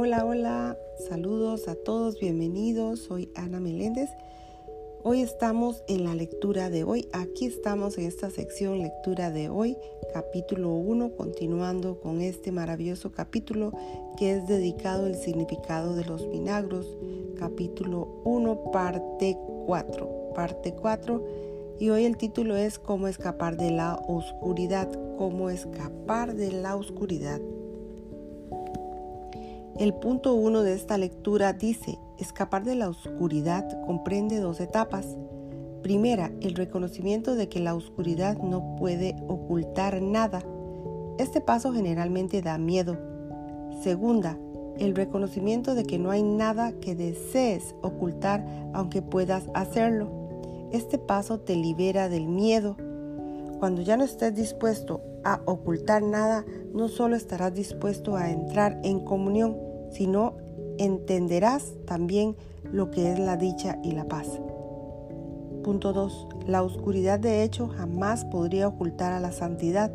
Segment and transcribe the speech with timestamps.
[0.00, 3.00] Hola, hola, saludos a todos, bienvenidos.
[3.00, 4.08] Soy Ana Meléndez.
[5.02, 7.08] Hoy estamos en la lectura de hoy.
[7.12, 9.76] Aquí estamos en esta sección lectura de hoy,
[10.14, 13.72] capítulo 1, continuando con este maravilloso capítulo
[14.16, 16.96] que es dedicado al significado de los milagros.
[17.36, 19.36] Capítulo 1, parte
[19.66, 20.32] 4.
[20.32, 21.24] Parte 4.
[21.80, 24.88] Y hoy el título es Cómo escapar de la oscuridad.
[25.16, 27.40] Cómo escapar de la oscuridad.
[29.78, 35.16] El punto 1 de esta lectura dice, escapar de la oscuridad comprende dos etapas.
[35.84, 40.42] Primera, el reconocimiento de que la oscuridad no puede ocultar nada.
[41.18, 42.98] Este paso generalmente da miedo.
[43.80, 44.36] Segunda,
[44.78, 50.10] el reconocimiento de que no hay nada que desees ocultar aunque puedas hacerlo.
[50.72, 52.76] Este paso te libera del miedo.
[53.60, 59.04] Cuando ya no estés dispuesto a ocultar nada, no solo estarás dispuesto a entrar en
[59.04, 60.36] comunión, sino
[60.78, 62.36] entenderás también
[62.72, 64.40] lo que es la dicha y la paz.
[65.62, 66.28] Punto 2.
[66.46, 69.92] La oscuridad de hecho jamás podría ocultar a la santidad,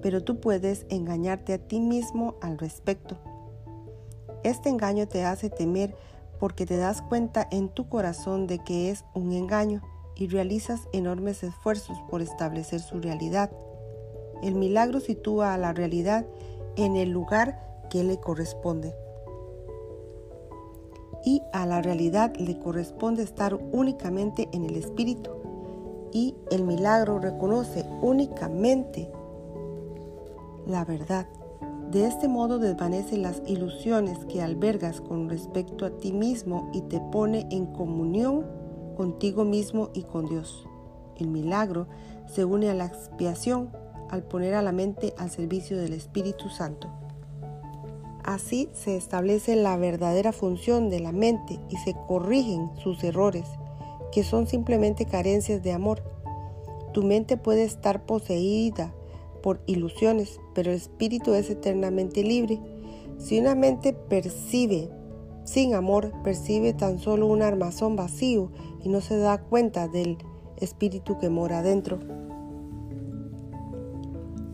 [0.00, 3.18] pero tú puedes engañarte a ti mismo al respecto.
[4.44, 5.94] Este engaño te hace temer
[6.38, 9.82] porque te das cuenta en tu corazón de que es un engaño
[10.16, 13.50] y realizas enormes esfuerzos por establecer su realidad.
[14.42, 16.24] El milagro sitúa a la realidad
[16.76, 18.94] en el lugar que le corresponde
[21.24, 25.30] y a la realidad le corresponde estar únicamente en el espíritu
[26.12, 29.10] y el milagro reconoce únicamente
[30.66, 31.26] la verdad.
[31.90, 37.00] De este modo desvanece las ilusiones que albergas con respecto a ti mismo y te
[37.00, 38.46] pone en comunión
[38.96, 40.66] contigo mismo y con Dios.
[41.16, 41.88] El milagro
[42.26, 43.70] se une a la expiación
[44.08, 46.99] al poner a la mente al servicio del Espíritu Santo.
[48.24, 53.46] Así se establece la verdadera función de la mente y se corrigen sus errores,
[54.12, 56.02] que son simplemente carencias de amor.
[56.92, 58.94] Tu mente puede estar poseída
[59.42, 62.60] por ilusiones, pero el espíritu es eternamente libre.
[63.18, 64.90] Si una mente percibe
[65.44, 68.52] sin amor, percibe tan solo un armazón vacío
[68.84, 70.18] y no se da cuenta del
[70.58, 71.98] espíritu que mora dentro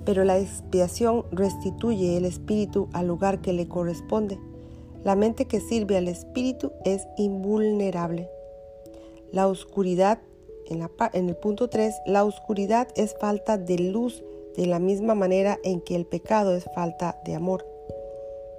[0.06, 4.38] pero la expiación restituye el espíritu al lugar que le corresponde.
[5.02, 8.30] La mente que sirve al espíritu es invulnerable.
[9.32, 10.20] La oscuridad,
[10.66, 14.22] en, el punto 3, la oscuridad es falta de luz
[14.56, 17.66] de la misma manera en que el pecado es falta de amor.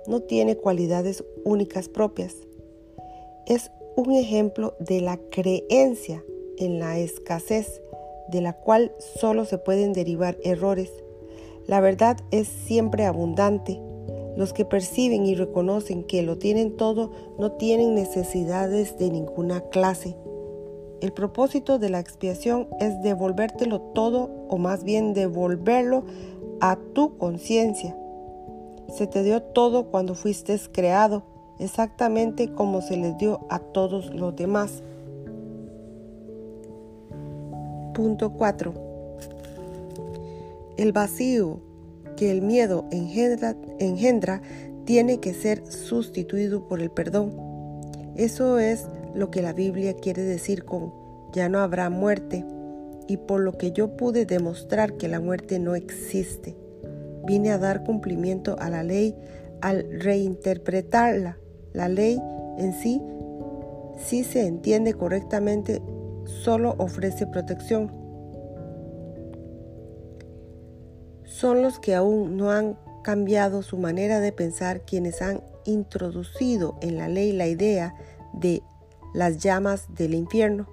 [0.05, 2.35] No tiene cualidades únicas propias.
[3.45, 6.23] Es un ejemplo de la creencia
[6.57, 7.81] en la escasez,
[8.27, 10.91] de la cual solo se pueden derivar errores
[11.67, 13.79] la verdad es siempre abundante.
[14.37, 20.15] Los que perciben y reconocen que lo tienen todo no tienen necesidades de ninguna clase.
[21.01, 26.05] El propósito de la expiación es devolvértelo todo o más bien devolverlo
[26.61, 27.95] a tu conciencia.
[28.89, 31.23] Se te dio todo cuando fuiste creado,
[31.59, 34.81] exactamente como se les dio a todos los demás.
[37.93, 38.86] Punto 4
[40.77, 41.61] el vacío
[42.17, 44.41] que el miedo engendra,
[44.85, 47.33] tiene que ser sustituido por el perdón.
[48.15, 50.91] Eso es lo que la Biblia quiere decir con
[51.33, 52.45] ya no habrá muerte
[53.07, 56.55] y por lo que yo pude demostrar que la muerte no existe.
[57.25, 59.15] Vine a dar cumplimiento a la ley
[59.61, 61.37] al reinterpretarla.
[61.73, 62.19] La ley
[62.57, 63.01] en sí,
[63.97, 65.81] si se entiende correctamente,
[66.25, 68.06] solo ofrece protección
[71.37, 76.97] son los que aún no han cambiado su manera de pensar quienes han introducido en
[76.97, 77.93] la ley la idea
[78.33, 78.63] de
[79.13, 80.67] las llamas del infierno.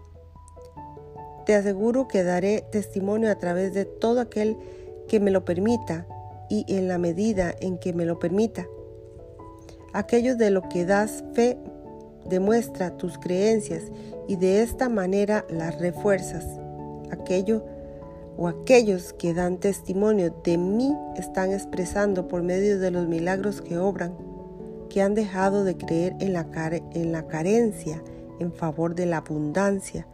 [1.44, 4.56] Te aseguro que daré testimonio a través de todo aquel
[5.06, 6.06] que me lo permita
[6.48, 8.66] y en la medida en que me lo permita.
[9.92, 11.58] Aquello de lo que das fe
[12.24, 13.82] demuestra tus creencias
[14.28, 16.46] y de esta manera las refuerzas.
[17.10, 17.66] Aquello
[18.36, 23.78] o aquellos que dan testimonio de mí están expresando por medio de los milagros que
[23.78, 24.16] obran,
[24.88, 26.46] que han dejado de creer en la,
[26.92, 28.02] en la carencia
[28.40, 30.06] en favor de la abundancia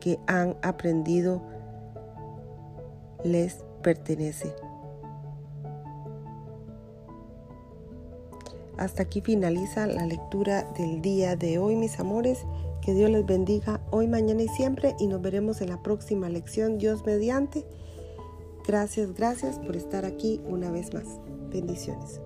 [0.00, 1.42] que han aprendido
[3.24, 4.54] les pertenece.
[8.76, 12.44] Hasta aquí finaliza la lectura del día de hoy, mis amores.
[12.88, 16.78] Que Dios les bendiga hoy, mañana y siempre y nos veremos en la próxima lección,
[16.78, 17.66] Dios mediante.
[18.66, 21.04] Gracias, gracias por estar aquí una vez más.
[21.50, 22.18] Bendiciones.